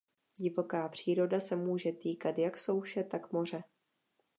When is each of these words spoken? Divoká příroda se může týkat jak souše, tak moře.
Divoká 0.37 0.89
příroda 0.89 1.39
se 1.39 1.55
může 1.55 1.91
týkat 1.91 2.37
jak 2.37 2.57
souše, 2.57 3.03
tak 3.03 3.31
moře. 3.31 3.63